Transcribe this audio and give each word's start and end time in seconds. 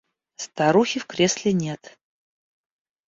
Старухи 0.35 0.99
в 0.99 1.05
кресле 1.05 1.53
нет. 1.53 1.99